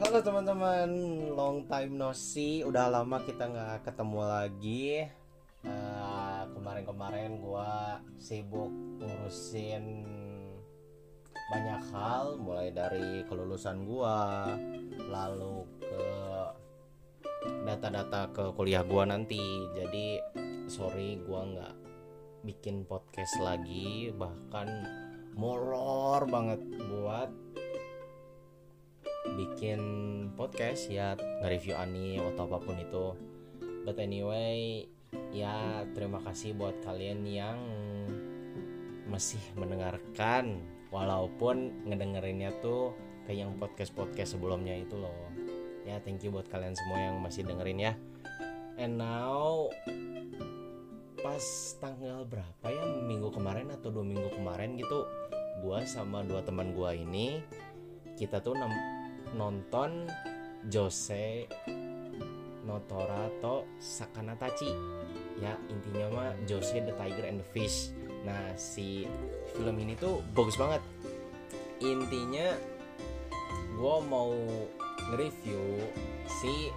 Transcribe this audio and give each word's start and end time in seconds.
Halo 0.00 0.24
teman-teman, 0.24 0.88
long 1.36 1.68
time 1.68 2.00
no 2.00 2.16
see. 2.16 2.64
Udah 2.64 2.88
lama 2.88 3.20
kita 3.20 3.52
nggak 3.52 3.84
ketemu 3.84 4.20
lagi. 4.24 5.04
Eh, 5.60 6.42
kemarin-kemarin 6.56 7.36
gua 7.36 8.00
sibuk 8.16 8.72
ngurusin 8.96 9.84
banyak 11.52 11.82
hal, 11.92 12.40
mulai 12.40 12.72
dari 12.72 13.28
kelulusan 13.28 13.84
gua, 13.84 14.48
lalu 15.04 15.68
ke 15.84 16.04
data-data 17.68 18.32
ke 18.32 18.56
kuliah 18.56 18.80
gua 18.80 19.04
nanti. 19.04 19.68
Jadi 19.76 20.16
sorry 20.64 21.20
gua 21.28 21.44
nggak 21.44 21.74
bikin 22.48 22.88
podcast 22.88 23.36
lagi, 23.44 24.08
bahkan 24.16 24.64
molor 25.36 26.24
banget 26.24 26.64
buat 26.88 27.28
bikin 29.50 29.80
podcast 30.38 30.86
ya 30.86 31.18
nge-review 31.42 31.74
anime 31.74 32.22
atau 32.34 32.46
apa 32.46 32.58
pun 32.62 32.78
itu. 32.78 33.06
But 33.82 33.98
anyway 33.98 34.86
ya 35.34 35.82
terima 35.90 36.22
kasih 36.22 36.54
buat 36.54 36.78
kalian 36.86 37.26
yang 37.26 37.58
masih 39.10 39.42
mendengarkan 39.58 40.62
walaupun 40.94 41.86
ngedengerinnya 41.90 42.54
tuh 42.62 42.94
kayak 43.26 43.46
yang 43.46 43.52
podcast-podcast 43.58 44.38
sebelumnya 44.38 44.78
itu 44.78 44.94
loh. 44.94 45.14
Ya 45.82 45.98
thank 45.98 46.22
you 46.22 46.30
buat 46.30 46.46
kalian 46.46 46.78
semua 46.78 47.10
yang 47.10 47.18
masih 47.18 47.42
dengerin 47.42 47.90
ya. 47.90 47.92
And 48.78 49.02
now 49.02 49.66
pas 51.20 51.42
tanggal 51.82 52.22
berapa 52.24 52.66
ya? 52.70 52.84
Minggu 53.02 53.34
kemarin 53.34 53.74
atau 53.74 53.90
dua 53.90 54.06
minggu 54.06 54.30
kemarin 54.30 54.78
gitu 54.78 55.04
gua 55.60 55.84
sama 55.84 56.24
dua 56.24 56.40
teman 56.40 56.72
gua 56.72 56.94
ini 56.96 57.42
kita 58.16 58.40
tuh 58.40 58.56
nonton 59.34 60.10
Jose 60.68 61.46
Notora 62.66 63.26
atau 63.26 63.64
Sakanatachi. 63.80 64.70
Ya 65.40 65.56
intinya 65.72 66.06
mah 66.12 66.30
Jose 66.44 66.84
the 66.84 66.92
Tiger 66.94 67.24
and 67.24 67.40
the 67.40 67.48
Fish. 67.50 67.96
Nah 68.22 68.52
si 68.60 69.08
film 69.56 69.76
ini 69.80 69.96
tuh 69.96 70.20
bagus 70.36 70.60
banget. 70.60 70.84
Intinya 71.80 72.52
gue 73.80 73.96
mau 74.04 74.36
nge-review 75.10 75.80
si 76.28 76.68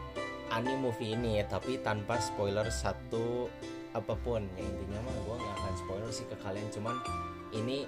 anime 0.47 0.89
movie 0.89 1.11
ini 1.11 1.43
tapi 1.51 1.81
tanpa 1.83 2.23
spoiler 2.23 2.71
satu 2.71 3.51
apa 3.91 4.15
pun. 4.23 4.47
Ya 4.55 4.63
intinya 4.63 4.99
mah 5.03 5.15
gue 5.27 5.35
nggak 5.43 5.55
akan 5.59 5.73
spoiler 5.75 6.09
sih 6.15 6.25
ke 6.31 6.35
kalian 6.39 6.67
cuman 6.71 6.95
ini 7.51 7.85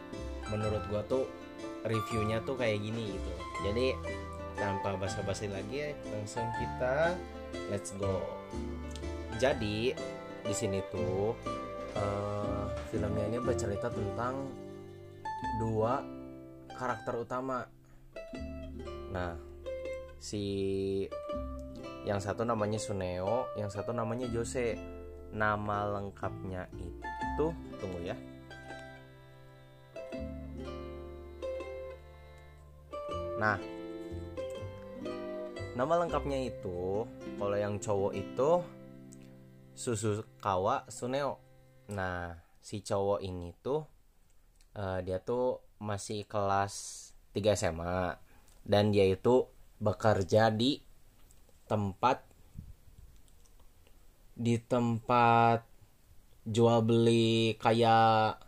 menurut 0.51 0.83
gue 0.91 1.01
tuh 1.07 1.23
reviewnya 1.87 2.43
tuh 2.43 2.59
kayak 2.59 2.83
gini 2.83 3.15
gitu. 3.15 3.31
Jadi 3.71 3.87
tanpa 4.55 4.95
basa-basi 4.95 5.51
lagi 5.51 5.91
langsung 6.11 6.47
kita 6.55 7.13
let's 7.71 7.91
go. 7.99 8.23
Jadi 9.35 9.91
di 10.45 10.53
sini 10.55 10.79
tuh 10.91 11.35
eh, 11.95 12.65
filmnya 12.91 13.25
ini 13.27 13.39
bercerita 13.43 13.91
tentang 13.91 14.47
dua 15.59 15.99
karakter 16.71 17.13
utama. 17.19 17.67
Nah 19.11 19.35
si 20.19 20.43
yang 22.05 22.21
satu 22.21 22.45
namanya 22.45 22.79
Suneo 22.79 23.49
yang 23.59 23.67
satu 23.71 23.91
namanya 23.91 24.27
Jose. 24.31 24.79
Nama 25.35 25.99
lengkapnya 25.99 26.63
itu 26.79 27.51
tunggu 27.75 27.99
ya. 28.07 28.15
Nah 33.35 33.74
Nama 35.75 36.07
lengkapnya 36.07 36.39
itu 36.39 37.03
kalau 37.35 37.57
yang 37.59 37.75
cowok 37.83 38.15
itu 38.15 38.63
Susukawa 39.75 40.87
Suneo. 40.87 41.35
Nah, 41.91 42.31
si 42.63 42.79
cowok 42.79 43.19
ini 43.19 43.51
tuh 43.59 43.83
eh, 44.71 45.03
dia 45.03 45.19
tuh 45.19 45.59
masih 45.83 46.23
kelas 46.31 47.11
3 47.35 47.59
SMA 47.59 48.15
dan 48.63 48.95
dia 48.95 49.03
itu 49.03 49.51
bekerja 49.83 50.47
di 50.47 50.79
tempat 51.67 52.23
di 54.31 54.55
tempat 54.63 55.59
jual 56.47 56.87
beli 56.87 57.59
kayak 57.59 58.44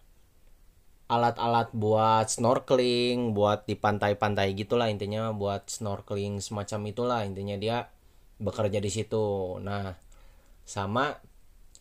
alat-alat 1.08 1.72
buat 1.72 2.28
snorkeling, 2.28 3.32
buat 3.32 3.64
di 3.64 3.80
pantai-pantai 3.80 4.52
gitulah 4.60 4.92
intinya 4.92 5.32
buat 5.32 5.72
snorkeling 5.72 6.44
semacam 6.44 6.80
itulah 6.92 7.22
intinya 7.24 7.56
dia 7.56 7.88
bekerja 8.44 8.84
di 8.84 8.92
situ. 8.92 9.56
Nah, 9.64 9.96
sama 10.68 11.16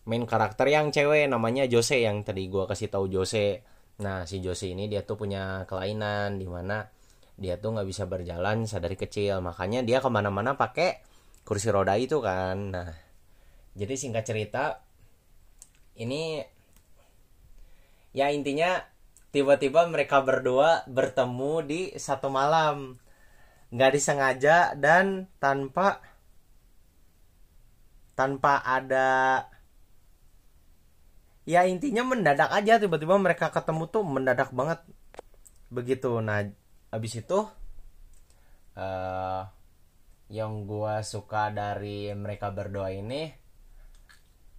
main 0.07 0.23
karakter 0.23 0.71
yang 0.71 0.95
cewek 0.95 1.27
namanya 1.27 1.67
Jose 1.67 1.99
yang 1.99 2.23
tadi 2.23 2.47
gua 2.47 2.71
kasih 2.71 2.87
tahu 2.87 3.11
Jose. 3.11 3.67
Nah, 3.99 4.23
si 4.31 4.39
Jose 4.39 4.71
ini 4.71 4.87
dia 4.87 5.03
tuh 5.03 5.19
punya 5.19 5.67
kelainan 5.67 6.39
di 6.39 6.47
mana 6.47 6.87
dia 7.35 7.59
tuh 7.59 7.75
nggak 7.75 7.89
bisa 7.91 8.07
berjalan 8.07 8.65
sadari 8.65 8.95
kecil, 8.95 9.43
makanya 9.43 9.83
dia 9.83 9.99
ke 9.99 10.09
mana-mana 10.09 10.55
pakai 10.55 11.03
kursi 11.43 11.69
roda 11.75 11.99
itu 11.99 12.23
kan. 12.23 12.57
Nah, 12.71 12.91
jadi 13.75 13.95
singkat 13.99 14.25
cerita 14.25 14.87
ini 15.99 16.41
ya 18.17 18.33
intinya 18.33 18.96
tiba-tiba 19.37 19.85
mereka 19.85 20.25
berdua 20.25 20.89
bertemu 20.89 21.53
di 21.69 21.81
satu 22.01 22.33
malam. 22.33 22.97
Nggak 23.69 23.93
disengaja 23.93 24.73
dan 24.73 25.29
tanpa 25.37 26.01
tanpa 28.17 28.65
ada 28.65 29.45
ya 31.45 31.69
intinya 31.69 32.01
mendadak 32.01 32.49
aja 32.49 32.81
tiba-tiba 32.81 33.21
mereka 33.21 33.53
ketemu 33.53 33.85
tuh 33.93 34.03
mendadak 34.09 34.49
banget. 34.57 34.81
Begitu. 35.69 36.25
Nah 36.25 36.49
abis 36.89 37.21
itu 37.21 37.45
eh 38.81 39.43
yang 40.33 40.65
gua 40.65 41.05
suka 41.05 41.53
dari 41.53 42.09
mereka 42.17 42.49
berdua 42.57 42.89
ini 42.89 43.46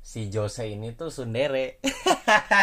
si 0.01 0.31
Jose 0.31 0.67
ini 0.71 0.95
tuh 0.95 1.11
sundere. 1.11 1.83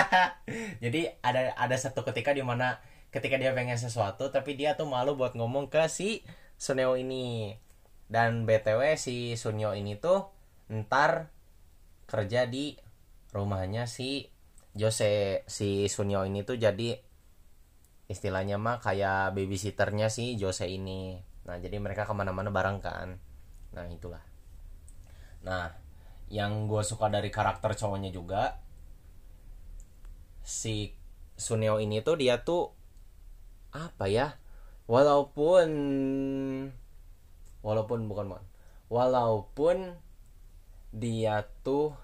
Jadi 0.82 1.06
ada 1.20 1.52
ada 1.54 1.76
satu 1.76 2.02
ketika 2.06 2.32
di 2.32 2.40
mana 2.40 2.80
ketika 3.12 3.38
dia 3.38 3.54
pengen 3.54 3.78
sesuatu 3.78 4.32
tapi 4.32 4.58
dia 4.58 4.74
tuh 4.74 4.90
malu 4.90 5.14
buat 5.14 5.38
ngomong 5.38 5.70
ke 5.70 5.86
si 5.86 6.24
Suneo 6.56 6.96
ini. 6.98 7.56
Dan 8.04 8.44
BTW 8.44 9.00
si 9.00 9.34
Sunyo 9.34 9.72
ini 9.72 9.96
tuh 9.96 10.28
ntar 10.68 11.32
kerja 12.04 12.44
di 12.44 12.76
rumahnya 13.32 13.88
si 13.88 14.28
Jose. 14.76 15.42
Si 15.48 15.88
Sunyo 15.88 16.24
ini 16.28 16.44
tuh 16.44 16.60
jadi 16.60 16.96
istilahnya 18.04 18.60
mah 18.60 18.84
kayak 18.84 19.32
babysitternya 19.32 20.12
si 20.12 20.36
Jose 20.36 20.68
ini. 20.68 21.16
Nah 21.44 21.56
jadi 21.60 21.76
mereka 21.80 22.04
ke 22.08 22.12
mana-mana 22.12 22.52
bareng 22.52 22.80
kan. 22.80 23.16
Nah 23.72 23.84
itulah. 23.88 24.20
Nah 25.44 25.83
yang 26.32 26.66
gue 26.66 26.82
suka 26.82 27.12
dari 27.12 27.28
karakter 27.28 27.76
cowoknya 27.76 28.10
juga 28.10 28.58
si 30.44 30.92
Suneo 31.34 31.80
ini 31.82 32.04
tuh 32.04 32.20
dia 32.20 32.44
tuh 32.44 32.70
apa 33.74 34.06
ya? 34.06 34.38
Walaupun 34.86 35.68
walaupun 37.64 37.98
bukan 38.04 38.26
mon 38.28 38.44
walaupun 38.92 39.96
dia 40.92 41.48
tuh 41.64 41.96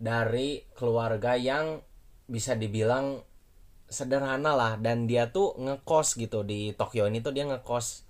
dari 0.00 0.64
keluarga 0.72 1.36
yang 1.36 1.84
bisa 2.26 2.56
dibilang 2.56 3.20
sederhana 3.86 4.56
lah 4.56 4.72
dan 4.80 5.06
dia 5.06 5.30
tuh 5.30 5.54
ngekos 5.60 6.18
gitu 6.18 6.42
di 6.42 6.74
Tokyo 6.74 7.06
ini 7.06 7.22
tuh 7.22 7.30
dia 7.36 7.46
ngekos 7.46 8.05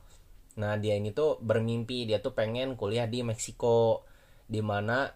Nah 0.56 0.80
dia 0.80 0.96
ini 0.96 1.12
tuh 1.12 1.36
bermimpi 1.44 2.08
dia 2.08 2.24
tuh 2.24 2.32
pengen 2.32 2.74
kuliah 2.80 3.04
di 3.04 3.20
Meksiko. 3.20 4.04
Di 4.48 4.64
mana 4.64 5.12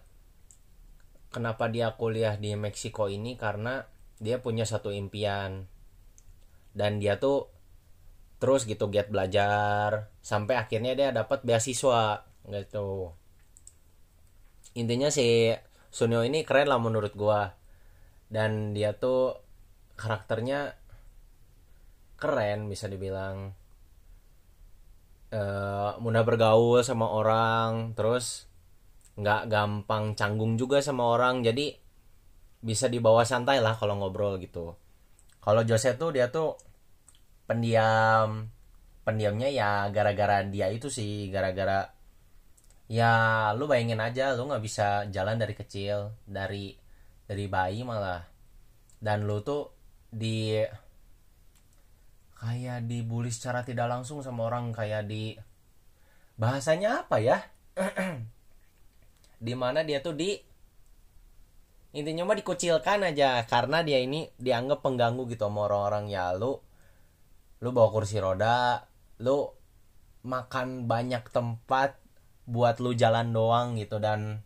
kenapa 1.33 1.69
dia 1.69 1.93
kuliah 1.97 2.37
di 2.37 2.53
Meksiko 2.53 3.09
ini? 3.09 3.33
Karena 3.37 3.81
dia 4.21 4.37
punya 4.37 4.65
satu 4.65 4.93
impian. 4.93 5.65
Dan 6.71 7.01
dia 7.01 7.17
tuh 7.17 7.49
terus 8.41 8.65
gitu 8.65 8.89
giat 8.89 9.13
belajar 9.13 10.09
sampai 10.25 10.57
akhirnya 10.57 10.97
dia 10.97 11.09
dapat 11.13 11.45
beasiswa 11.45 12.25
gitu. 12.49 13.13
Intinya 14.77 15.13
si 15.13 15.51
Sunyo 15.91 16.23
ini 16.23 16.47
keren 16.47 16.71
lah 16.71 16.79
menurut 16.79 17.13
gua. 17.17 17.53
Dan 18.31 18.71
dia 18.71 18.95
tuh 18.95 19.35
karakternya 19.99 20.79
keren 22.15 22.69
bisa 22.71 22.87
dibilang 22.87 23.57
uh, 25.31 25.97
mudah 25.97 26.23
bergaul 26.27 26.83
sama 26.83 27.07
orang 27.07 27.95
terus 27.95 28.51
nggak 29.15 29.47
gampang 29.51 30.13
canggung 30.15 30.55
juga 30.59 30.83
sama 30.83 31.07
orang. 31.15 31.43
Jadi 31.43 31.75
bisa 32.61 32.85
dibawa 32.91 33.25
santai 33.25 33.59
lah 33.63 33.75
kalau 33.79 33.97
ngobrol 33.97 34.37
gitu. 34.37 34.75
Kalau 35.41 35.65
Jose 35.65 35.97
tuh 35.97 36.13
dia 36.13 36.29
tuh 36.29 36.55
pendiam. 37.49 38.47
Pendiamnya 39.01 39.49
ya 39.49 39.89
gara-gara 39.89 40.45
dia 40.45 40.69
itu 40.69 40.85
sih 40.85 41.33
gara-gara 41.33 41.89
ya 42.85 43.49
lu 43.57 43.65
bayangin 43.65 43.97
aja 43.97 44.37
lu 44.37 44.45
nggak 44.45 44.61
bisa 44.61 45.09
jalan 45.09 45.41
dari 45.41 45.57
kecil 45.57 46.13
dari 46.27 46.77
dari 47.25 47.45
bayi 47.49 47.81
malah. 47.81 48.21
Dan 49.01 49.25
lu 49.25 49.41
tuh 49.41 49.73
di 50.11 50.61
kayak 52.41 52.89
dibully 52.89 53.29
secara 53.29 53.61
tidak 53.61 53.85
langsung 53.85 54.25
sama 54.25 54.49
orang 54.49 54.73
kayak 54.73 55.05
di 55.05 55.37
bahasanya 56.41 57.05
apa 57.05 57.21
ya? 57.21 57.37
Di 59.45 59.53
mana 59.53 59.85
dia 59.85 60.01
tuh 60.01 60.13
di 60.17 60.37
intinya 61.97 62.29
mah 62.29 62.37
dikucilkan 62.37 63.03
aja 63.09 63.41
karena 63.45 63.81
dia 63.81 63.97
ini 64.01 64.29
dianggap 64.37 64.85
pengganggu 64.85 65.29
gitu 65.29 65.49
sama 65.49 65.69
orang-orang. 65.69 66.09
Ya 66.09 66.33
lu 66.33 66.57
lu 67.61 67.69
bawa 67.73 67.93
kursi 67.93 68.17
roda 68.17 68.85
lu 69.21 69.49
makan 70.25 70.89
banyak 70.89 71.25
tempat 71.29 71.97
buat 72.49 72.81
lu 72.81 72.93
jalan 72.93 73.33
doang 73.33 73.77
gitu 73.77 73.97
dan 73.97 74.45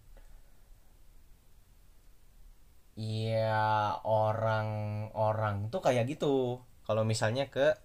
ya 2.96 4.00
orang-orang 4.04 5.68
tuh 5.72 5.84
kayak 5.84 6.08
gitu. 6.08 6.64
Kalau 6.88 7.04
misalnya 7.04 7.52
ke 7.52 7.85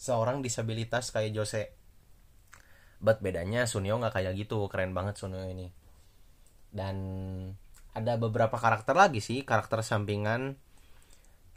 seorang 0.00 0.40
disabilitas 0.40 1.12
kayak 1.12 1.36
Jose. 1.36 1.76
But 3.04 3.20
bedanya 3.20 3.68
Sunio 3.68 4.00
nggak 4.00 4.16
kayak 4.16 4.32
gitu. 4.40 4.64
Keren 4.72 4.96
banget 4.96 5.20
Sunio 5.20 5.44
ini. 5.44 5.68
Dan 6.72 6.96
ada 7.92 8.16
beberapa 8.16 8.56
karakter 8.56 8.96
lagi 8.96 9.20
sih. 9.20 9.44
Karakter 9.44 9.84
sampingan. 9.84 10.56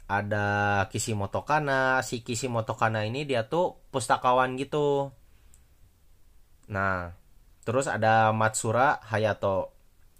Ada 0.04 0.44
Kishimoto 0.92 1.48
Kana. 1.48 2.04
Si 2.04 2.20
Kishimoto 2.20 2.76
Kana 2.76 3.08
ini 3.08 3.24
dia 3.24 3.48
tuh 3.48 3.80
pustakawan 3.88 4.60
gitu. 4.60 5.08
Nah 6.68 7.16
terus 7.64 7.88
ada 7.88 8.28
Matsura 8.36 9.00
Hayato. 9.08 9.72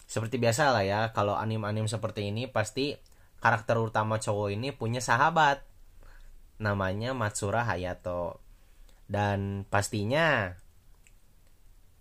Seperti 0.08 0.40
biasa 0.40 0.72
lah 0.72 0.84
ya 0.84 1.00
kalau 1.12 1.36
anim-anim 1.36 1.84
seperti 1.84 2.32
ini 2.32 2.48
pasti 2.48 2.96
karakter 3.40 3.76
utama 3.76 4.16
cowok 4.16 4.56
ini 4.56 4.72
punya 4.72 5.04
sahabat 5.04 5.73
namanya 6.58 7.16
Matsura 7.16 7.66
Hayato. 7.66 8.40
Dan 9.04 9.68
pastinya 9.68 10.54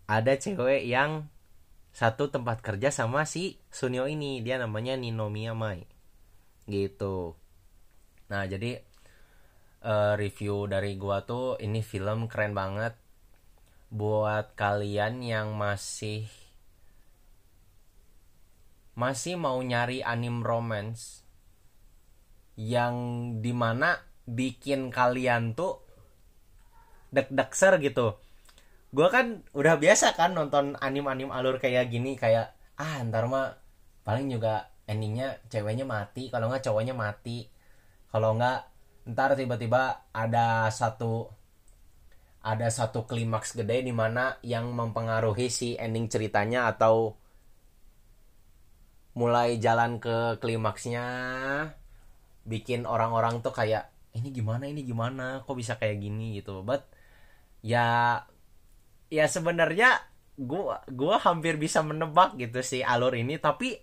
ada 0.07 0.33
cewek 0.35 0.87
yang 0.87 1.27
satu 1.93 2.33
tempat 2.33 2.65
kerja 2.65 2.89
sama 2.89 3.23
si 3.29 3.61
Sunio 3.69 4.09
ini. 4.09 4.41
Dia 4.41 4.57
namanya 4.57 4.97
Ninomiya 4.97 5.53
Mai 5.53 5.85
gitu. 6.67 7.35
Nah 8.31 8.47
jadi 8.47 8.79
uh, 9.83 10.15
review 10.15 10.65
dari 10.71 10.95
gua 10.95 11.27
tuh 11.27 11.59
ini 11.59 11.83
film 11.83 12.31
keren 12.31 12.55
banget. 12.55 12.95
Buat 13.93 14.57
kalian 14.57 15.21
yang 15.21 15.53
masih 15.53 16.25
masih 18.93 19.37
mau 19.37 19.57
nyari 19.61 20.05
anim 20.05 20.41
romance 20.45 21.25
yang 22.53 22.95
di 23.41 23.49
mana 23.53 23.97
bikin 24.27 24.89
kalian 24.89 25.55
tuh 25.55 25.83
deg-degser 27.13 27.77
gitu. 27.83 28.17
Gue 28.93 29.07
kan 29.09 29.45
udah 29.53 29.77
biasa 29.77 30.13
kan 30.17 30.37
nonton 30.37 30.77
anim-anim 30.79 31.29
alur 31.29 31.57
kayak 31.57 31.89
gini 31.89 32.17
kayak 32.17 32.53
ah 32.77 33.01
ntar 33.05 33.29
mah 33.29 33.57
paling 34.05 34.29
juga 34.29 34.69
endingnya 34.89 35.39
ceweknya 35.49 35.85
mati 35.85 36.29
kalau 36.33 36.49
nggak 36.49 36.65
cowoknya 36.65 36.93
mati. 36.97 37.49
Kalau 38.09 38.37
nggak 38.37 38.59
ntar 39.13 39.35
tiba-tiba 39.35 40.09
ada 40.13 40.69
satu 40.69 41.29
ada 42.43 42.67
satu 42.67 43.07
klimaks 43.07 43.55
gede 43.55 43.87
di 43.87 43.95
mana 43.95 44.35
yang 44.43 44.67
mempengaruhi 44.75 45.47
si 45.47 45.79
ending 45.79 46.11
ceritanya 46.11 46.67
atau 46.67 47.15
mulai 49.15 49.61
jalan 49.61 50.01
ke 50.01 50.41
klimaksnya 50.41 51.05
bikin 52.43 52.83
orang-orang 52.83 53.39
tuh 53.39 53.55
kayak 53.55 53.92
ini 54.13 54.29
gimana 54.29 54.69
ini 54.69 54.81
gimana? 54.85 55.41
Kok 55.45 55.57
bisa 55.57 55.77
kayak 55.81 55.97
gini? 56.01 56.37
Gitu. 56.37 56.61
But 56.61 56.85
ya 57.65 58.19
ya 59.09 59.25
sebenarnya 59.29 60.01
gua 60.37 60.81
gua 60.89 61.21
hampir 61.21 61.57
bisa 61.61 61.81
menebak 61.85 62.37
gitu 62.37 62.61
sih 62.65 62.81
alur 62.85 63.13
ini 63.17 63.37
tapi 63.41 63.81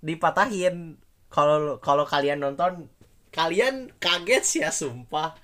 dipatahin. 0.00 0.96
Kalau 1.30 1.78
kalau 1.78 2.04
kalian 2.08 2.42
nonton 2.42 2.90
kalian 3.30 3.94
kaget 4.02 4.42
sih 4.42 4.60
ya 4.64 4.72
sumpah. 4.74 5.36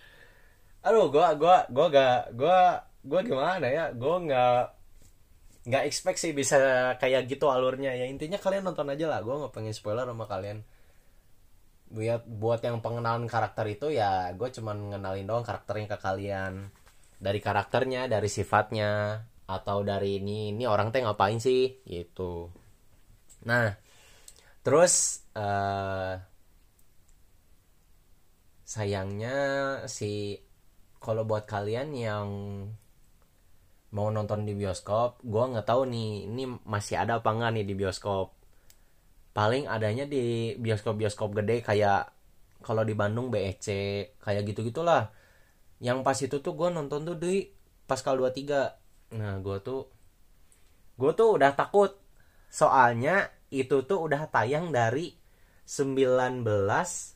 Aduh 0.82 1.12
gua 1.12 1.36
gua 1.38 1.68
gua 1.70 1.86
gak 1.92 2.34
gua 2.34 2.58
gua 3.04 3.20
gimana 3.22 3.66
ya? 3.68 3.84
Gua 3.94 4.16
nggak 4.24 4.60
nggak 5.66 5.82
expect 5.86 6.18
sih 6.22 6.32
bisa 6.32 6.56
kayak 6.98 7.28
gitu 7.30 7.46
alurnya 7.52 7.92
ya. 7.94 8.08
Intinya 8.08 8.40
kalian 8.40 8.64
nonton 8.66 8.90
aja 8.90 9.06
lah. 9.12 9.20
Gua 9.22 9.46
nggak 9.46 9.54
pengen 9.54 9.74
spoiler 9.76 10.08
sama 10.08 10.26
kalian 10.26 10.64
buat 11.86 12.22
buat 12.26 12.60
yang 12.66 12.82
pengenalan 12.82 13.30
karakter 13.30 13.66
itu 13.70 13.94
ya 13.94 14.34
gue 14.34 14.48
cuman 14.50 14.94
ngenalin 14.94 15.26
doang 15.26 15.46
karakternya 15.46 15.96
ke 15.96 15.98
kalian. 16.02 16.52
Dari 17.16 17.40
karakternya 17.40 18.10
dari 18.10 18.28
sifatnya 18.28 19.22
atau 19.46 19.86
dari 19.86 20.18
ini 20.18 20.50
ini 20.50 20.64
orang 20.66 20.90
teh 20.90 21.00
ngapain 21.02 21.38
sih 21.38 21.82
gitu. 21.86 22.50
Nah 23.46 23.70
terus 24.66 25.22
uh, 25.38 26.18
sayangnya 28.66 29.38
si 29.86 30.34
kalau 30.98 31.22
buat 31.22 31.46
kalian 31.46 31.94
yang 31.94 32.28
mau 33.94 34.10
nonton 34.10 34.42
di 34.42 34.58
bioskop 34.58 35.22
gue 35.22 35.44
nggak 35.54 35.66
tahu 35.70 35.86
nih 35.86 36.26
ini 36.26 36.44
masih 36.66 36.98
ada 36.98 37.22
apa 37.22 37.30
nggak 37.30 37.50
nih 37.54 37.64
di 37.70 37.74
bioskop 37.78 38.34
paling 39.36 39.68
adanya 39.68 40.08
di 40.08 40.56
bioskop 40.56 40.96
bioskop 40.96 41.36
gede 41.36 41.60
kayak 41.60 42.08
kalau 42.64 42.88
di 42.88 42.96
Bandung 42.96 43.28
BEC 43.28 43.68
kayak 44.16 44.42
gitu 44.48 44.64
gitulah 44.64 45.12
yang 45.76 46.00
pas 46.00 46.16
itu 46.16 46.40
tuh 46.40 46.56
gue 46.56 46.72
nonton 46.72 47.04
tuh 47.04 47.20
di 47.20 47.52
Pascal 47.84 48.16
23 48.16 49.12
nah 49.20 49.36
gue 49.44 49.60
tuh 49.60 49.92
gue 50.96 51.12
tuh 51.12 51.36
udah 51.36 51.52
takut. 51.52 51.92
Soalnya 52.48 53.30
itu 53.52 53.84
tuh 53.84 54.08
udah 54.08 54.28
tayang 54.32 54.72
dari 54.72 55.12
19 55.68 56.42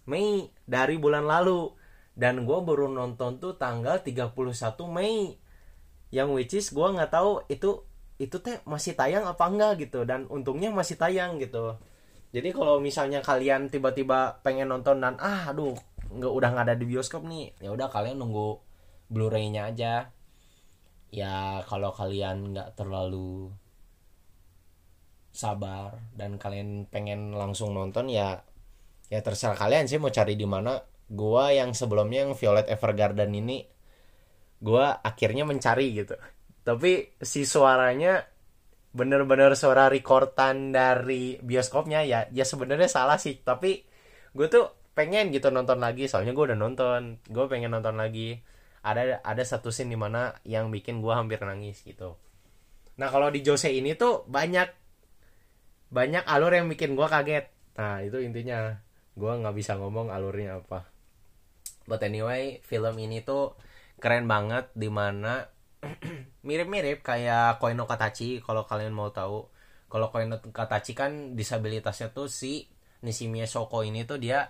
Mei 0.06 0.52
dari 0.68 0.96
bulan 1.00 1.24
lalu. 1.24 1.72
Dan 2.12 2.44
gue 2.44 2.58
baru 2.60 2.92
nonton 2.92 3.40
tuh 3.40 3.56
tanggal 3.56 4.04
31 4.04 4.36
Mei. 4.92 5.40
Yang 6.12 6.28
which 6.36 6.54
is 6.54 6.66
gue 6.70 6.84
nggak 6.84 7.10
tahu 7.10 7.48
itu 7.48 7.88
itu 8.20 8.36
teh 8.44 8.60
masih 8.68 8.92
tayang 8.92 9.24
apa 9.24 9.48
enggak 9.48 9.88
gitu. 9.88 10.04
Dan 10.04 10.28
untungnya 10.28 10.68
masih 10.68 11.00
tayang 11.00 11.40
gitu 11.40 11.80
jadi 12.30 12.54
kalau 12.54 12.78
misalnya 12.78 13.20
kalian 13.26 13.66
tiba-tiba 13.66 14.38
pengen 14.46 14.70
nonton 14.70 15.02
dan 15.02 15.18
ah 15.18 15.50
aduh 15.50 15.74
nggak 16.10 16.30
udah 16.30 16.48
nggak 16.54 16.66
ada 16.70 16.76
di 16.78 16.86
bioskop 16.86 17.26
nih. 17.26 17.54
Ya 17.58 17.70
udah 17.74 17.90
kalian 17.90 18.18
nunggu 18.22 18.58
Blu-ray-nya 19.10 19.74
aja. 19.74 20.14
Ya 21.10 21.66
kalau 21.66 21.90
kalian 21.90 22.54
nggak 22.54 22.78
terlalu 22.78 23.50
sabar 25.34 25.98
dan 26.14 26.38
kalian 26.38 26.86
pengen 26.86 27.34
langsung 27.34 27.74
nonton 27.74 28.10
ya 28.10 28.42
ya 29.10 29.22
terserah 29.22 29.58
kalian 29.58 29.90
sih 29.90 29.98
mau 29.98 30.14
cari 30.14 30.38
di 30.38 30.46
mana. 30.46 30.78
Gua 31.10 31.50
yang 31.50 31.74
sebelumnya 31.74 32.22
yang 32.22 32.38
Violet 32.38 32.70
Evergarden 32.70 33.34
ini 33.34 33.66
gua 34.62 35.02
akhirnya 35.02 35.42
mencari 35.42 35.98
gitu. 35.98 36.14
Tapi 36.62 37.18
si 37.18 37.42
suaranya 37.42 38.29
bener-bener 38.90 39.54
suara 39.54 39.86
rekordan 39.86 40.74
dari 40.74 41.38
bioskopnya 41.38 42.02
ya 42.02 42.26
ya 42.30 42.44
sebenarnya 42.44 42.90
salah 42.90 43.16
sih. 43.16 43.38
Tapi 43.42 43.82
gue 44.34 44.46
tuh 44.50 44.92
pengen 44.92 45.30
gitu 45.30 45.48
nonton 45.54 45.78
lagi 45.78 46.10
soalnya 46.10 46.34
gue 46.34 46.54
udah 46.54 46.58
nonton. 46.58 47.22
Gue 47.30 47.46
pengen 47.46 47.70
nonton 47.74 47.96
lagi. 47.98 48.42
Ada 48.80 49.20
ada 49.22 49.42
satu 49.44 49.68
scene 49.68 49.92
di 49.92 49.98
mana 49.98 50.32
yang 50.48 50.72
bikin 50.72 51.04
gue 51.04 51.12
hampir 51.12 51.38
nangis 51.44 51.84
gitu. 51.84 52.16
Nah 52.98 53.08
kalau 53.08 53.28
di 53.30 53.44
Jose 53.44 53.70
ini 53.70 53.94
tuh 53.94 54.24
banyak 54.26 54.68
banyak 55.90 56.24
alur 56.26 56.52
yang 56.54 56.66
bikin 56.70 56.94
gue 56.98 57.06
kaget. 57.06 57.46
Nah 57.78 58.02
itu 58.02 58.18
intinya. 58.20 58.74
Gue 59.14 59.32
nggak 59.36 59.52
bisa 59.52 59.76
ngomong 59.76 60.08
alurnya 60.08 60.62
apa. 60.64 60.88
But 61.84 62.00
anyway 62.06 62.62
film 62.64 62.96
ini 62.96 63.20
tuh 63.20 63.58
keren 64.00 64.24
banget 64.24 64.72
di 64.72 64.88
mana 64.88 65.44
mirip-mirip 66.40 67.04
kayak 67.04 67.60
Koino 67.60 67.84
Katachi 67.84 68.40
kalau 68.40 68.64
kalian 68.64 68.96
mau 68.96 69.12
tahu. 69.12 69.44
Kalau 69.90 70.08
Koino 70.08 70.40
Katachi 70.40 70.92
kan 70.96 71.34
disabilitasnya 71.36 72.14
tuh 72.14 72.30
si 72.30 72.64
Nishimiya 73.00 73.48
Shoko 73.48 73.82
ini 73.84 74.04
tuh 74.04 74.20
dia 74.20 74.48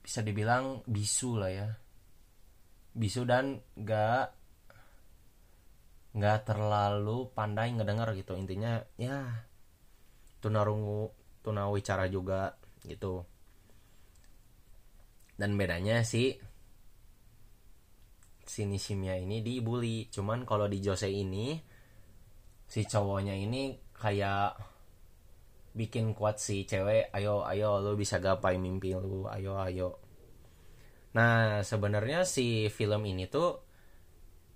bisa 0.00 0.20
dibilang 0.24 0.80
bisu 0.88 1.36
lah 1.36 1.50
ya. 1.52 1.68
Bisu 2.96 3.22
dan 3.28 3.60
gak 3.76 4.36
nggak 6.10 6.38
terlalu 6.42 7.30
pandai 7.30 7.70
ngedenger 7.74 8.16
gitu. 8.18 8.34
Intinya 8.34 8.82
ya 8.98 9.46
tunarungu 10.40 11.12
tunawicara 11.44 12.08
juga 12.08 12.56
gitu. 12.84 13.24
Dan 15.36 15.56
bedanya 15.56 16.04
sih 16.04 16.36
si 18.50 18.66
Nishimiya 18.66 19.14
ini 19.14 19.46
dibully. 19.46 20.10
Cuman 20.10 20.42
kalau 20.42 20.66
di 20.66 20.82
Jose 20.82 21.06
ini 21.06 21.54
si 22.66 22.82
cowoknya 22.82 23.38
ini 23.38 23.78
kayak 23.94 24.58
bikin 25.70 26.18
kuat 26.18 26.42
si 26.42 26.66
cewek 26.66 27.14
ayo 27.14 27.46
ayo 27.46 27.78
lu 27.78 27.94
bisa 27.94 28.18
gapai 28.18 28.58
mimpi 28.58 28.90
lu 28.98 29.30
ayo 29.30 29.54
ayo. 29.62 30.02
Nah 31.14 31.62
sebenarnya 31.62 32.26
si 32.26 32.66
film 32.74 33.06
ini 33.06 33.30
tuh 33.30 33.62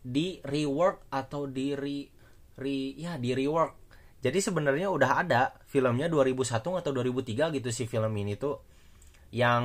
di 0.03 0.43
rework 0.43 1.07
atau 1.15 1.47
di 1.47 1.79
re, 1.79 2.11
re 2.59 2.99
ya 2.99 3.15
di 3.15 3.31
rework. 3.31 3.87
Jadi 4.19 4.41
sebenarnya 4.43 4.91
udah 4.91 5.11
ada 5.23 5.43
filmnya 5.71 6.11
2001 6.11 6.83
atau 6.83 6.91
2003 6.91 7.55
gitu 7.55 7.71
si 7.71 7.87
film 7.87 8.11
ini 8.19 8.35
tuh. 8.35 8.59
Yang 9.31 9.65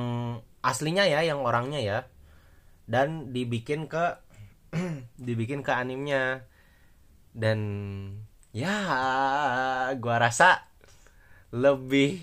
aslinya 0.62 1.06
ya 1.06 1.26
yang 1.26 1.42
orangnya 1.42 1.80
ya 1.82 1.98
dan 2.90 3.30
dibikin 3.30 3.86
ke 3.86 4.18
dibikin 5.30 5.62
ke 5.62 5.70
animnya. 5.70 6.42
Dan 7.30 7.60
ya 8.50 8.74
gua 10.02 10.16
rasa 10.18 10.66
lebih 11.54 12.18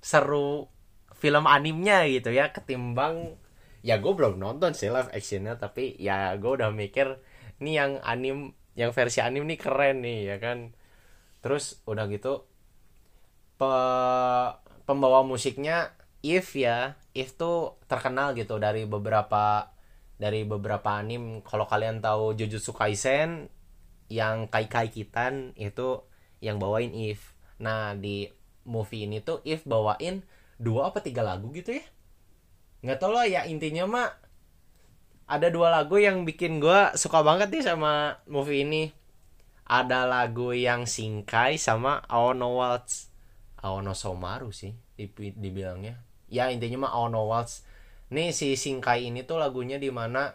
seru 0.00 0.72
film 1.12 1.44
animnya 1.44 2.08
gitu 2.08 2.32
ya 2.32 2.54
ketimbang 2.54 3.36
ya 3.82 3.98
gue 3.98 4.12
belum 4.14 4.38
nonton 4.38 4.72
sih 4.76 4.86
live 4.92 5.10
actionnya 5.10 5.58
tapi 5.58 5.98
ya 5.98 6.34
gue 6.38 6.52
udah 6.60 6.70
mikir 6.70 7.18
nih 7.58 7.74
yang 7.74 7.92
anim 8.06 8.54
yang 8.78 8.94
versi 8.94 9.18
anim 9.18 9.42
nih 9.42 9.58
keren 9.58 10.06
nih 10.06 10.18
ya 10.34 10.36
kan. 10.38 10.72
Terus 11.42 11.82
udah 11.86 12.06
gitu 12.10 12.46
pe, 13.58 13.72
pembawa 14.86 15.26
musiknya 15.26 15.94
If 16.22 16.54
ya 16.58 16.98
If 17.14 17.34
tuh 17.38 17.78
terkenal 17.90 18.34
gitu 18.38 18.58
dari 18.62 18.86
beberapa 18.86 19.74
dari 20.18 20.42
beberapa 20.42 20.98
anim 20.98 21.40
kalau 21.46 21.64
kalian 21.64 22.02
tahu 22.02 22.34
Jujutsu 22.34 22.74
Kaisen 22.74 23.48
yang 24.10 24.50
Kai 24.50 24.66
Kai 24.66 24.90
Kitan 24.90 25.54
itu 25.54 26.02
yang 26.42 26.58
bawain 26.58 26.90
If. 26.92 27.38
Nah 27.62 27.94
di 27.94 28.26
movie 28.66 29.06
ini 29.06 29.22
tuh 29.22 29.40
If 29.46 29.62
bawain 29.64 30.26
dua 30.58 30.90
apa 30.90 30.98
tiga 31.00 31.22
lagu 31.22 31.54
gitu 31.54 31.78
ya? 31.78 31.86
Nggak 32.82 32.98
tau 32.98 33.14
lah 33.14 33.30
ya 33.30 33.46
intinya 33.46 33.86
mah 33.86 34.08
ada 35.28 35.52
dua 35.54 35.70
lagu 35.70 36.00
yang 36.02 36.26
bikin 36.26 36.58
gue 36.58 36.98
suka 36.98 37.22
banget 37.22 37.52
nih 37.54 37.62
sama 37.62 38.18
movie 38.26 38.66
ini. 38.66 38.90
Ada 39.68 40.08
lagu 40.08 40.56
yang 40.56 40.88
Singkai 40.88 41.60
sama 41.60 42.00
Aono 42.08 42.56
Waltz. 42.56 43.12
Aono 43.60 43.92
Somaru 43.92 44.48
sih 44.48 44.72
dibilangnya. 45.36 46.00
Ya 46.32 46.48
intinya 46.48 46.88
mah 46.88 46.92
Aono 46.96 47.28
Waltz 47.28 47.68
nih 48.08 48.32
si 48.32 48.56
Singkai 48.56 49.08
ini 49.12 49.24
tuh 49.24 49.36
lagunya 49.40 49.76
di 49.76 49.92
mana 49.92 50.32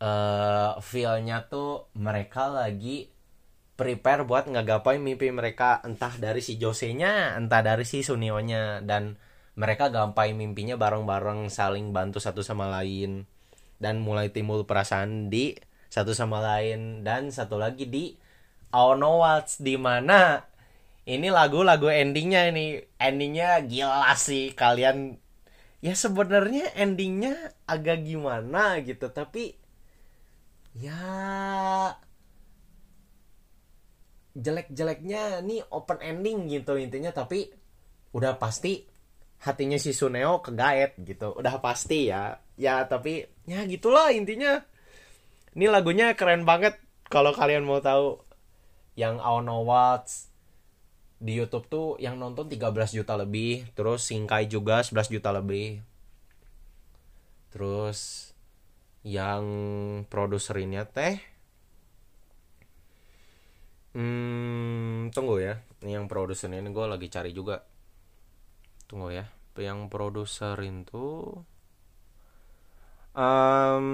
uh, 0.00 0.06
eh, 0.06 0.72
feelnya 0.80 1.48
tuh 1.48 1.88
mereka 1.96 2.48
lagi 2.48 3.16
prepare 3.76 4.24
buat 4.24 4.48
ngagapai 4.48 4.96
mimpi 4.96 5.28
mereka. 5.30 5.84
Entah 5.84 6.16
dari 6.16 6.40
si 6.40 6.56
Jose-nya 6.56 7.36
entah 7.36 7.60
dari 7.60 7.84
si 7.84 8.00
Sunio-nya. 8.00 8.80
Dan 8.82 9.20
mereka 9.56 9.92
gapai 9.92 10.32
mimpinya 10.32 10.80
bareng-bareng 10.80 11.52
saling 11.52 11.92
bantu 11.92 12.18
satu 12.18 12.40
sama 12.40 12.66
lain. 12.72 13.28
Dan 13.76 14.00
mulai 14.00 14.32
timbul 14.32 14.64
perasaan 14.64 15.28
di 15.28 15.54
satu 15.92 16.16
sama 16.16 16.40
lain. 16.40 17.04
Dan 17.04 17.28
satu 17.28 17.60
lagi 17.60 17.86
di 17.86 18.16
Aono 18.72 19.22
Waltz 19.22 19.60
di 19.60 19.76
mana. 19.76 20.40
Ini 21.06 21.28
lagu-lagu 21.30 21.86
endingnya 21.86 22.50
ini. 22.50 22.80
Endingnya 22.98 23.60
gila 23.62 24.16
sih. 24.16 24.56
Kalian 24.56 25.20
ya 25.86 25.94
sebenarnya 25.94 26.74
endingnya 26.74 27.54
agak 27.62 28.02
gimana 28.02 28.82
gitu 28.82 29.06
tapi 29.14 29.54
ya 30.74 30.98
jelek-jeleknya 34.34 35.46
nih 35.46 35.62
open 35.70 36.02
ending 36.02 36.50
gitu 36.50 36.74
intinya 36.74 37.14
tapi 37.14 37.48
udah 38.12 38.34
pasti 38.36 38.82
hatinya 39.46 39.76
si 39.76 39.92
Suneo 39.92 40.40
kegaet 40.40 40.96
gitu. 41.04 41.36
Udah 41.36 41.60
pasti 41.60 42.08
ya. 42.08 42.40
Ya 42.56 42.84
tapi 42.88 43.24
ya 43.44 43.64
gitulah 43.68 44.12
intinya. 44.12 44.64
Ini 45.56 45.68
lagunya 45.72 46.12
keren 46.16 46.44
banget 46.48 46.76
kalau 47.08 47.32
kalian 47.36 47.64
mau 47.64 47.80
tahu. 47.80 48.20
Yang 48.96 49.20
I 49.20 49.36
Know 49.44 49.60
What's 49.68 50.32
di 51.16 51.32
YouTube 51.36 51.66
tuh 51.68 51.88
yang 51.96 52.20
nonton 52.20 52.48
13 52.48 52.72
juta 52.92 53.16
lebih 53.16 53.64
terus 53.72 54.04
Singkai 54.04 54.46
juga 54.46 54.84
11 54.84 55.12
juta 55.12 55.32
lebih 55.32 55.80
terus 57.50 58.30
yang 59.06 59.44
produserinnya 60.12 60.84
teh 60.84 61.16
hmm 63.96 65.08
tunggu 65.16 65.40
ya 65.40 65.54
yang 65.80 66.04
produsernya 66.04 66.60
ini 66.60 66.68
gue 66.68 66.84
lagi 66.84 67.08
cari 67.08 67.32
juga 67.32 67.64
tunggu 68.84 69.08
ya 69.14 69.24
yang 69.56 69.88
produser 69.88 70.52
itu 70.60 71.32
um, 73.16 73.88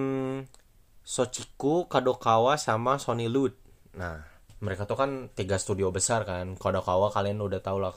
Sochiku, 1.03 1.87
Kadokawa 1.87 2.59
sama 2.59 2.99
Sony 2.99 3.27
Lud. 3.27 3.55
Nah, 3.95 4.27
mereka 4.63 4.87
tuh 4.87 4.95
kan 4.95 5.11
tiga 5.35 5.59
studio 5.59 5.91
besar 5.91 6.23
kan. 6.23 6.55
Kadokawa 6.55 7.11
kalian 7.11 7.43
udah 7.43 7.61
tau 7.61 7.83
lah. 7.83 7.93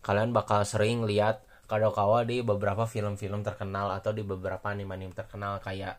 Kalian 0.00 0.30
bakal 0.30 0.62
sering 0.62 1.02
lihat 1.04 1.42
Kadokawa 1.64 2.22
di 2.28 2.44
beberapa 2.44 2.86
film-film 2.86 3.42
terkenal 3.42 3.90
atau 3.96 4.12
di 4.12 4.20
beberapa 4.20 4.68
anime-anime 4.70 5.16
terkenal 5.16 5.58
kayak 5.64 5.96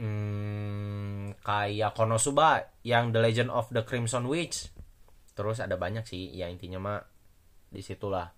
hmm, 0.00 1.42
kayak 1.42 1.92
Konosuba 1.92 2.70
yang 2.86 3.10
The 3.10 3.20
Legend 3.20 3.50
of 3.52 3.68
the 3.74 3.82
Crimson 3.84 4.30
Witch. 4.30 4.72
Terus 5.36 5.60
ada 5.60 5.76
banyak 5.76 6.06
sih, 6.08 6.32
ya 6.32 6.48
intinya 6.48 6.80
mah 6.80 7.00
di 7.68 7.82
situlah 7.84 8.30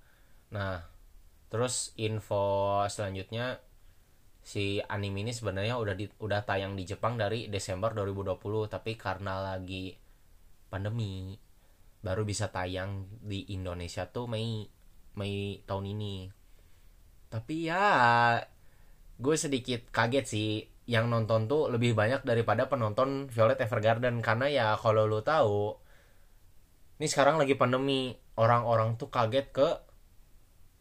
Nah, 0.48 0.80
terus 1.52 1.92
info 2.00 2.80
selanjutnya 2.88 3.60
si 4.40 4.80
anime 4.80 5.28
ini 5.28 5.32
sebenarnya 5.36 5.76
udah 5.76 5.92
di, 5.92 6.08
udah 6.08 6.40
tayang 6.48 6.72
di 6.72 6.88
Jepang 6.88 7.20
dari 7.20 7.52
Desember 7.52 7.92
2020 7.92 8.72
tapi 8.72 8.96
karena 8.96 9.44
lagi 9.44 9.92
pandemi. 10.70 11.36
Baru 11.98 12.22
bisa 12.22 12.54
tayang 12.54 13.10
di 13.20 13.48
Indonesia 13.50 14.06
tuh 14.06 14.30
Mei 14.30 14.68
Mei 15.18 15.64
tahun 15.66 15.84
ini. 15.98 16.30
Tapi 17.28 17.68
ya 17.68 17.84
gue 19.18 19.36
sedikit 19.36 19.90
kaget 19.90 20.26
sih. 20.28 20.50
Yang 20.88 21.04
nonton 21.12 21.52
tuh 21.52 21.68
lebih 21.68 21.92
banyak 21.92 22.24
daripada 22.24 22.64
penonton 22.70 23.28
Violet 23.28 23.60
Evergarden. 23.60 24.24
Karena 24.24 24.46
ya 24.48 24.66
kalau 24.80 25.04
lo 25.04 25.20
tahu 25.20 25.76
ini 26.98 27.06
sekarang 27.10 27.36
lagi 27.36 27.58
pandemi. 27.58 28.14
Orang-orang 28.38 28.94
tuh 28.94 29.10
kaget 29.10 29.50
ke 29.50 29.68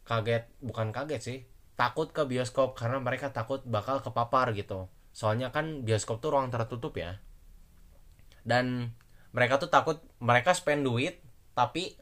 kaget 0.06 0.46
bukan 0.62 0.94
kaget 0.94 1.20
sih. 1.20 1.38
Takut 1.74 2.14
ke 2.14 2.22
bioskop 2.24 2.78
karena 2.78 3.02
mereka 3.02 3.34
takut 3.34 3.66
bakal 3.66 3.98
kepapar 4.00 4.54
gitu. 4.54 4.86
Soalnya 5.10 5.50
kan 5.50 5.82
bioskop 5.82 6.22
tuh 6.22 6.30
ruang 6.30 6.48
tertutup 6.54 6.94
ya. 6.94 7.18
Dan 8.46 8.94
mereka 9.32 9.60
tuh 9.60 9.70
takut 9.70 10.00
mereka 10.18 10.56
spend 10.56 10.84
duit 10.84 11.20
tapi 11.52 11.98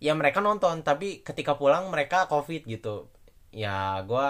ya 0.00 0.16
mereka 0.16 0.40
nonton 0.40 0.80
tapi 0.80 1.20
ketika 1.20 1.54
pulang 1.60 1.92
mereka 1.92 2.26
covid 2.26 2.64
gitu. 2.64 3.12
Ya 3.52 4.00
gue 4.06 4.26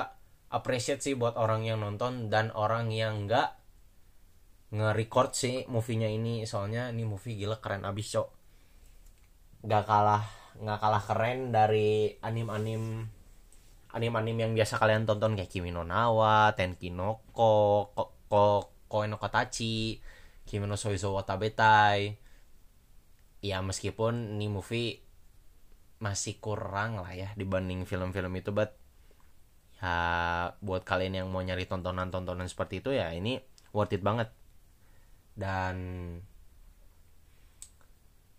appreciate 0.50 1.00
sih 1.00 1.15
buat 1.15 1.39
orang 1.39 1.62
yang 1.62 1.79
nonton 1.81 2.33
dan 2.33 2.50
orang 2.50 2.91
yang 2.91 3.31
nggak 3.31 3.55
nge-record 4.75 5.31
sih 5.35 5.65
movie-nya 5.71 6.11
ini. 6.11 6.43
Soalnya 6.45 6.91
ini 6.91 7.07
movie 7.07 7.39
gila 7.39 7.62
keren. 7.62 7.87
Abis 7.87 8.19
cok. 8.19 8.29
Gak 9.67 9.85
kalah 9.87 10.25
nggak 10.61 10.79
kalah 10.83 11.03
keren 11.05 11.55
dari 11.55 12.19
anim-anim 12.21 13.07
anim-anim 13.91 14.37
yang 14.37 14.53
biasa 14.53 14.77
kalian 14.77 15.07
tonton 15.09 15.35
kayak 15.39 15.50
Kimi 15.50 15.71
no 15.73 15.83
Nawa, 15.83 16.53
Tenki 16.55 16.93
no 16.95 17.25
Ko, 17.33 17.91
Ko, 17.95 18.15
Ko, 18.29 19.00
Kimi 20.50 20.66
no 20.66 20.75
Soizo 20.75 21.14
Watabetai. 21.14 22.19
Ya 23.47 23.62
meskipun 23.62 24.35
ini 24.35 24.50
movie 24.50 25.07
masih 26.02 26.42
kurang 26.42 26.99
lah 26.99 27.14
ya 27.14 27.30
dibanding 27.38 27.87
film-film 27.87 28.35
itu, 28.35 28.50
but 28.50 28.75
ya 29.78 29.95
buat 30.59 30.83
kalian 30.83 31.23
yang 31.23 31.28
mau 31.30 31.38
nyari 31.38 31.71
tontonan-tontonan 31.71 32.50
seperti 32.50 32.83
itu 32.83 32.90
ya 32.90 33.14
ini 33.14 33.38
worth 33.71 33.95
it 33.95 34.02
banget. 34.02 34.35
Dan 35.38 35.76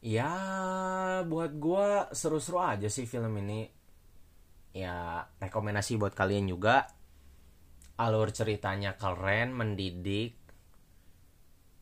ya 0.03 0.33
buat 1.23 1.55
gue 1.55 2.11
seru-seru 2.11 2.59
aja 2.59 2.89
sih 2.91 3.07
film 3.07 3.37
ini 3.39 3.69
ya 4.73 5.23
rekomendasi 5.39 5.95
buat 5.95 6.11
kalian 6.17 6.49
juga 6.49 6.89
alur 8.01 8.33
ceritanya 8.33 8.97
keren 8.97 9.53
mendidik 9.53 10.40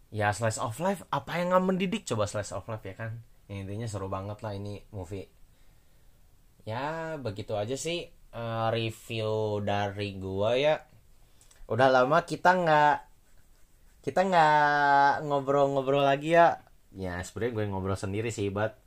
ya 0.10 0.34
slice 0.34 0.58
of 0.58 0.78
life 0.82 1.06
apa 1.14 1.38
yang 1.38 1.54
nggak 1.54 1.66
mendidik 1.66 2.04
coba 2.06 2.26
slice 2.26 2.54
of 2.54 2.66
life 2.66 2.86
ya 2.86 2.98
kan? 2.98 3.22
Ya, 3.50 3.66
intinya 3.66 3.90
seru 3.90 4.10
banget 4.10 4.42
lah 4.46 4.54
ini 4.54 4.82
movie. 4.94 5.26
Ya 6.66 7.18
begitu 7.18 7.58
aja 7.58 7.74
sih 7.74 8.10
uh, 8.34 8.70
review 8.70 9.62
dari 9.66 10.18
gue 10.18 10.52
ya. 10.62 10.86
Udah 11.70 11.90
lama 11.90 12.26
kita 12.26 12.58
nggak 12.58 12.96
kita 14.06 14.22
nggak 14.26 15.26
ngobrol-ngobrol 15.26 16.06
lagi 16.06 16.38
ya. 16.38 16.62
Ya 16.94 17.22
sebenarnya 17.22 17.54
gue 17.58 17.66
ngobrol 17.70 17.98
sendiri 17.98 18.30
sih 18.34 18.50
but 18.50 18.78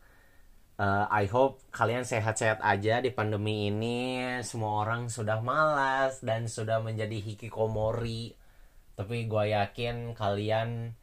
uh, 0.79 1.07
I 1.11 1.27
hope 1.31 1.63
kalian 1.75 2.07
sehat-sehat 2.07 2.63
aja 2.63 3.03
di 3.03 3.11
pandemi 3.11 3.71
ini. 3.71 4.27
Semua 4.47 4.83
orang 4.87 5.11
sudah 5.11 5.43
malas 5.43 6.23
dan 6.23 6.47
sudah 6.51 6.83
menjadi 6.83 7.19
hikikomori. 7.19 8.35
Tapi 8.95 9.27
gue 9.27 9.45
yakin 9.55 10.15
kalian 10.15 10.99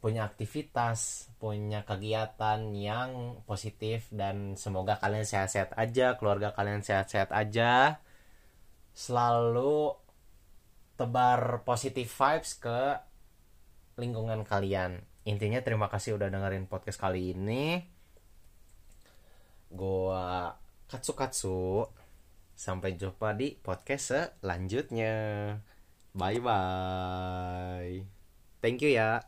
punya 0.00 0.24
aktivitas 0.24 1.30
punya 1.36 1.84
kegiatan 1.84 2.72
yang 2.72 3.40
positif 3.44 4.08
dan 4.08 4.56
semoga 4.56 4.96
kalian 4.96 5.28
sehat-sehat 5.28 5.76
aja 5.76 6.16
keluarga 6.16 6.56
kalian 6.56 6.80
sehat-sehat 6.80 7.30
aja. 7.32 8.00
Selalu 8.96 9.94
tebar 10.96 11.62
positif 11.64 12.12
vibes 12.12 12.56
ke 12.58 12.80
lingkungan 14.00 14.44
kalian. 14.44 15.04
Intinya 15.28 15.60
terima 15.60 15.92
kasih 15.92 16.16
udah 16.16 16.32
dengerin 16.32 16.66
podcast 16.68 16.98
kali 17.00 17.36
ini. 17.36 17.84
Gua 19.70 20.56
katsu 20.90 21.12
katsu 21.14 21.86
sampai 22.56 22.96
jumpa 22.96 23.36
di 23.36 23.54
podcast 23.56 24.36
selanjutnya. 24.42 25.14
Bye 26.16 26.42
bye 26.42 28.20
thank 28.60 28.84
you 28.84 28.92
ya 28.92 29.24